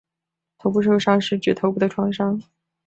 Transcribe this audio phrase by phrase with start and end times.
[0.57, 2.41] 头部受伤是指头部的创伤。